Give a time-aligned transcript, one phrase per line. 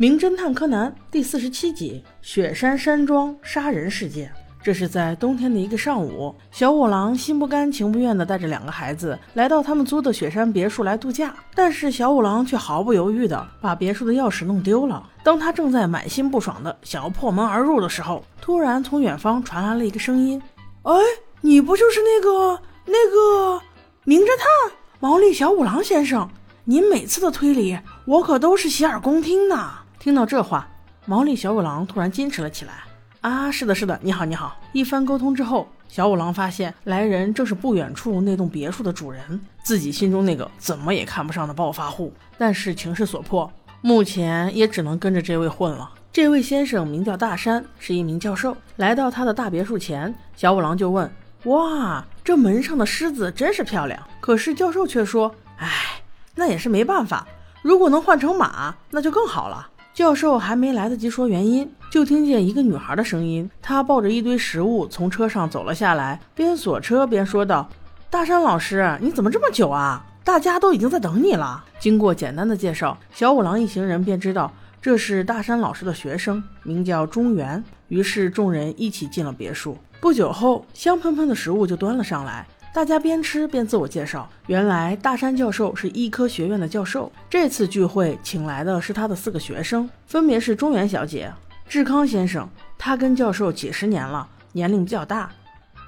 [0.00, 4.32] 名侦探柯南第四十七集：雪山山庄杀人事件。
[4.62, 11.34] 这是在冬天的一个上午，小五郎心不甘情不愿地带着两个孩子来到他们租的雪山别墅来度假。
[11.52, 15.04] 但是小五郎却毫不犹豫地把别墅的钥匙弄丢了。
[15.24, 20.40] 当他正在满心不爽的想要破门而入的时候，突然从远方传来了一个声音
[20.82, 20.94] ：“哎，
[21.40, 23.60] 你不就是那个那个
[24.04, 26.30] 名侦探毛利小五郎先生？
[26.66, 29.68] 您每次的推理，我可都是洗耳恭听呢。”
[30.08, 30.66] 听到这话，
[31.04, 32.72] 毛利小五郎突然矜持了起来。
[33.20, 34.58] 啊，是的，是的，你好，你好。
[34.72, 42.10] 一番沟通之后，小五郎发现来人正是不远处那栋别墅的主人，自己心中那个怎么也看不上的暴发户。
[42.38, 45.90] 但是情势所迫，目前也只能跟着这位混了。
[46.10, 48.56] 这位先生名叫大山，是一名教授。
[48.76, 51.12] 来到他的大别墅前，小五郎就问
[51.44, 56.00] ：“哇，这门上的狮子真是漂亮。”可是教授却说：“哎，
[56.34, 57.28] 那也是没办法。
[57.60, 59.68] 如果能换成马，那就更好了。”
[59.98, 63.50] 教授还没来得及说原因，就听见一个女孩的声音。
[63.60, 67.68] 她抱着一堆食物从车上走了下来，边锁车边说道
[68.08, 70.06] ：“大山老师，你怎么这么久啊？
[70.22, 77.60] 大家都已经在等你了。”经过简单的介绍，小五郎一行人便知道这是大山老师的学生，名叫中原。
[77.88, 79.76] 于是众人一起进了别墅。
[80.00, 82.46] 不久后，香喷喷的食物就端了上来。
[82.78, 84.30] 大家边吃边自我介绍。
[84.46, 91.28] 原来大山教授是医科学院的教授，这次聚会请来的是他的四个学生，分别是中原小姐、
[91.68, 92.48] 志康先生，
[92.78, 95.28] 他跟教授几十年了，年龄比较大；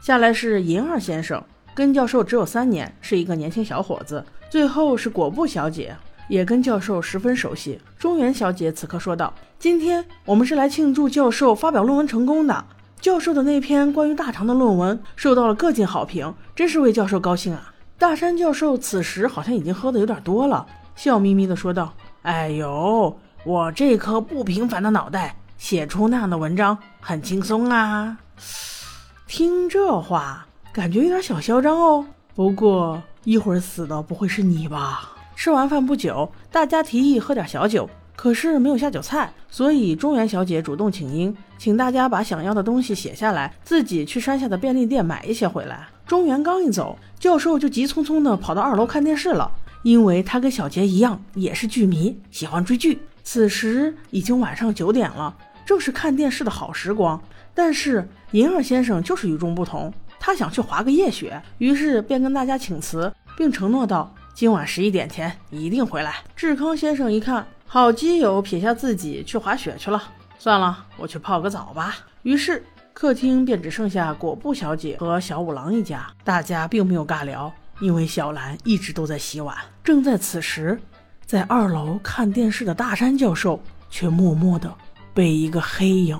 [0.00, 5.94] 下来是银二先生，跟教授只有三年，是一个年轻小伙子；最后是果布小姐，
[6.26, 7.78] 也跟教授十分熟悉。
[7.98, 12.64] 中原小姐此刻说道：“今天我们是来庆祝教授发表论文成功的。”
[13.00, 17.72] 教授的那篇关于大肠的论文受到了各界好评，真是为教授高兴啊！
[17.96, 21.92] 大山教授此时好像已经喝的有点多了，笑眯眯的说道
[22.22, 28.18] ：“哎呦，我这颗不平凡的脑袋写出那样的文章很轻松啊！”
[29.26, 32.04] 听这话，感觉有点小嚣张哦。
[32.34, 35.12] 不过一会儿死的不会是你吧？
[35.36, 37.88] 吃完饭不久，大家提议喝点小酒。
[38.20, 45.86] 可是没有下酒菜，所以中原小姐主动请缨，请大家把想要的东西写下来，自己去山下的便利店买一些回来。
[46.04, 49.48] 中原刚一走，教授就急匆匆地跑到二楼看电视了，
[49.84, 52.98] 因为他跟小杰一样也是剧迷，喜欢追剧。
[53.22, 55.32] 此时已经晚上九点了，
[55.64, 57.22] 正是看电视的好时光。
[57.54, 66.16] 但是银二先生就是与众不同，他想去滑个夜雪，于是便跟大家请辞，并承诺道：今晚十一点前一定回来。
[66.34, 67.46] 志康先生一看。
[67.70, 70.02] 好基友撇下自己去滑雪去了，
[70.38, 71.96] 算了，我去泡个澡吧。
[72.22, 72.64] 于是
[72.94, 79.54] 客厅便只剩下果布小姐和小五郎一家，大家并没有尬聊，因为小兰一直都在洗碗。
[79.84, 80.80] 正在此时，
[81.26, 84.74] 在二楼看电视的大山教授却默默地
[85.12, 86.18] 被一个黑影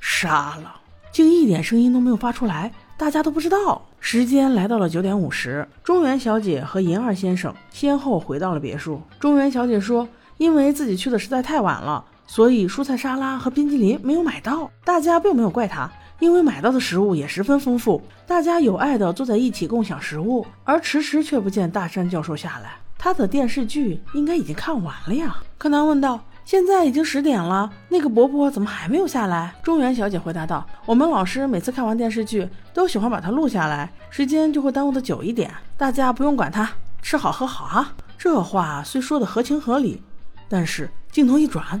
[0.00, 0.74] 杀了，
[1.10, 3.80] 竟一点声音都没有发出来，大家都不知道。
[4.00, 9.00] 时间来到了九点五十，中原小姐和银二先生先后回到了别墅。
[9.18, 10.06] 中原小姐说。
[10.40, 14.70] 因为自己去的实在太晚了，所以蔬菜沙拉和冰激凌没有买到。
[14.82, 18.00] 大家并没有怪他，因为买到的食物也十分丰富。
[18.26, 22.72] 大家有爱的坐在一起共享食物，而迟迟却不见大山教授下来。
[22.96, 25.36] 他的电视剧应该已经看完了呀？
[25.58, 26.18] 柯南问道。
[26.46, 29.54] 现在已经十点了，那个伯伯怎么还没有下来？
[29.62, 35.50] 中原小姐回答道：“我们老师每次看完电视剧都喜欢把它录下来，时间就会耽误的久一点。
[35.76, 36.68] 大家不用管他，
[37.02, 40.02] 吃好喝好啊。”这话虽说的合情合理。
[40.50, 41.80] 但是镜头一转，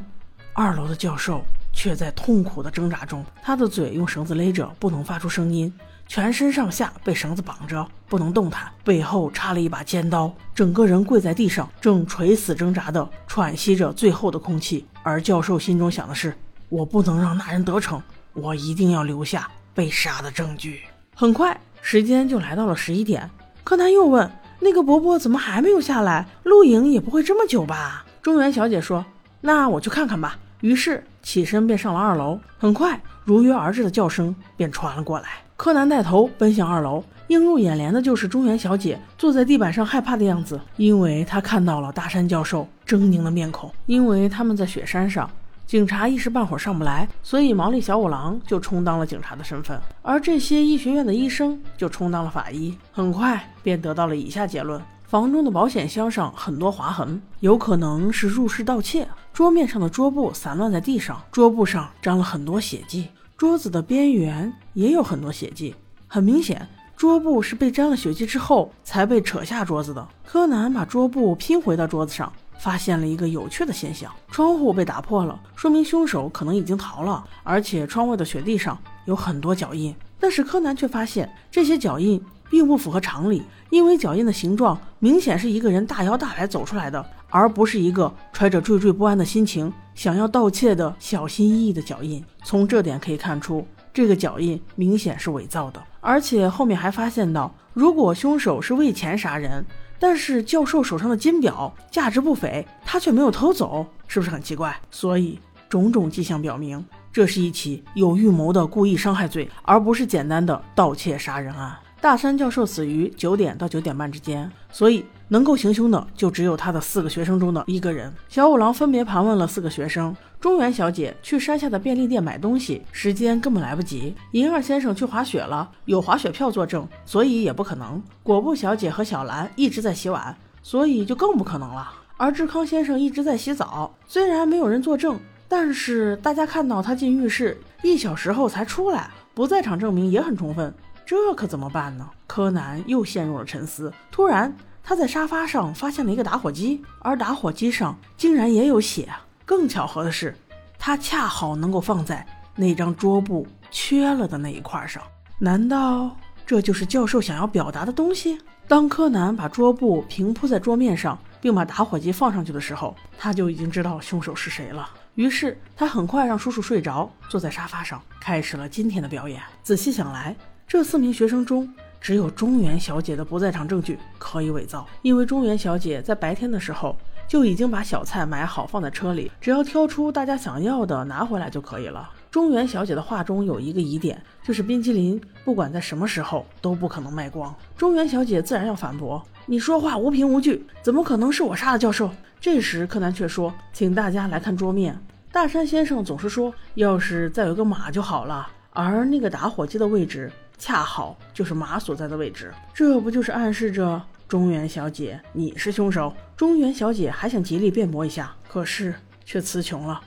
[0.54, 1.42] 二楼的教授
[1.72, 5.72] 却在痛苦的挣扎中，他的嘴用绳子勒着，不能发出声音，
[6.06, 14.86] 全身上下被绳子绑着，不能动弹，背后插了一把尖刀，整个人跪在地上，正垂死挣扎的喘息着最后的空气。
[15.02, 16.32] 而教授心中想的是：
[16.68, 18.00] 我不能让那人得逞，
[18.34, 20.82] 我一定要留下被杀的证据。
[21.16, 23.28] 很快，时间就来到了十一点，
[23.64, 24.30] 柯南又问：
[24.60, 26.28] 那个伯伯怎么还没有下来？
[26.44, 28.04] 录影也不会这么久吧？
[28.22, 29.04] 中原小姐说
[29.40, 32.38] ：“那我去看看吧。”于是起身便上了二楼。
[32.58, 35.28] 很快，如约而至的叫声便传了过来。
[35.56, 43.72] 柯南带头奔向二楼，映入眼帘的就是中原小姐坐在地板上害怕的样子，因为她看到了大山教授狰狞的面孔。
[43.86, 45.28] 因为他们在雪山上，
[45.66, 52.76] 警察一时半会儿上不来，所以毛利小五郎就充当了警察的身份，而这些医学院的医生就充当了法医。
[52.92, 54.80] 很快便得到了以下结论。
[55.10, 59.08] 房中的保险箱上很多划痕，有可能是入室盗窃。
[59.32, 65.74] 桌面上的桌布散乱在地上，桌布上沾了很多血迹，桌子的边缘也有很多血迹。
[66.06, 66.64] 很明显，
[66.96, 70.06] 桌布是被沾了血迹之后才被扯下桌子的。
[70.24, 79.92] 柯南把桌布拼回到桌子上，发现了一个有趣的现象：窗户被打破了，说明凶手可能已经逃了，而且窗外的雪地上有很多脚印。
[80.20, 92.22] 但是柯南却发现这些脚印并不符合常理，因为脚印的形状明显是一个人大摇大摆走出来的，而不是一个揣着惴惴不安的心情想要盗窃的小心翼翼的脚印。
[92.42, 95.80] 从这点可以看出，这个脚印明显是伪造的。
[96.00, 99.64] 而且后面还发现到，如果凶手是为钱杀人，
[99.98, 104.74] 但是教授手上的金表价值不菲，他却没有偷走，是不是很奇怪？
[104.90, 105.38] 所以
[105.68, 106.84] 种种迹象表明。
[107.12, 111.76] 这是一起有预谋的故意伤害罪，而不是简单的盗窃杀人案。
[112.00, 118.10] 大山教授死于九点到九点半之间，所以能够行凶的就只有他的四个学生中的一个人。
[118.26, 131.86] 小五郎分别盘问了四个学生：中原小姐去山下的便利店买东西，时间根本来不及；银二先生去滑雪了，有滑雪票作证，所以也不可能；果布小姐和小兰一直在洗碗，所以就更不可能了；
[132.16, 135.20] 而志康先生一直在洗澡，虽然没有人作证。
[135.52, 140.72] 但是大家看到他进浴室一小时后才出来，不在场证明也很充分，
[141.10, 142.08] 这可怎么办呢？
[142.28, 143.92] 柯南又陷入了沉思。
[144.12, 149.12] 突然，他在沙发上发现了一个打火机，而打火机上竟然也有血。
[149.44, 150.36] 更巧合的是，
[150.78, 152.24] 它恰好能够放在
[152.54, 155.02] 那张桌布缺了的那一块上。
[155.40, 156.16] 难道
[156.46, 158.40] 这就是教授想要表达的东西？
[158.68, 164.88] 当柯南把桌布平铺在桌面上，并把打火机放上去的时候，他就已经知道凶手是谁了。
[165.16, 169.42] 于是他很快让叔叔睡着，坐在沙发上，开始了今天的表演。
[169.64, 170.36] 仔细想来，
[170.70, 171.68] 这四名学生中，
[172.00, 176.96] 只有中原小姐的不在场证据可以伪造，因为中原小姐在白天的时候
[177.26, 182.08] 就已经把小菜买好放在车里，只要挑出大家想要的拿回来就可以了。
[182.30, 187.52] 中原小姐的话中有一个疑点，就是冰淇淋不管在什么时候都不可能卖光。
[187.76, 192.08] 中原小姐自然要反驳：“你说话无凭无据，怎么可能是我杀的？”教授。
[192.40, 194.96] 这时，柯南却说：“请大家来看桌面。”
[195.32, 206.14] 大山先生总是说：“要是再有个马就好了。”而那个打火机的位置恰好就是马所在的位置，这不就是暗示着中原小姐你是凶手？
[206.36, 208.94] 中原小姐还想极力辩驳一下，可是
[209.24, 210.00] 却词穷了，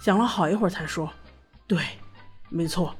[0.00, 1.10] 想了好一会儿才说
[1.66, 1.80] ：“对，
[2.48, 2.94] 没错，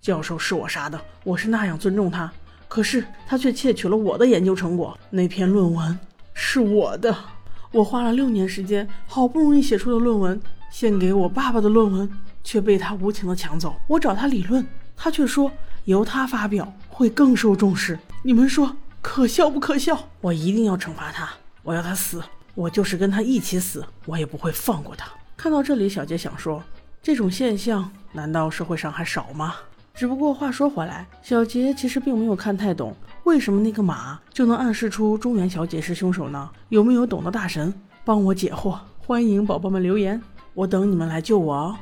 [0.00, 2.32] 教授是我杀的，我是那样尊重他。
[2.66, 5.98] 可是他却窃取了我的研究成果，那篇论文
[6.32, 7.14] 是我的。
[7.70, 10.40] ”我花了六年时间，好不容易写出的论文，
[10.70, 12.08] 献给我爸爸的论文，
[12.44, 13.74] 却被他无情的抢走。
[13.88, 14.64] 我找他理论，
[14.96, 15.50] 他却说
[15.86, 17.98] 由他发表会更受重视。
[18.22, 19.98] 你们说可笑不可笑？
[20.20, 21.28] 我一定要惩罚他，
[21.62, 22.22] 我要他死，
[22.54, 25.10] 我就是跟他一起死，我也不会放过他。
[25.36, 26.62] 看到这里，小杰想说，
[27.02, 29.56] 这种现象难道社会上还少吗？
[29.94, 36.50] 只不过话说回来，小杰其实并没有看太懂，为什么那个马就能暗示出中原小姐是凶手呢？
[36.68, 37.72] 有没有懂的大神
[38.04, 38.78] 帮我解惑？
[38.98, 40.20] 欢迎宝宝们留言，
[40.54, 41.76] 我等你们来救我哦。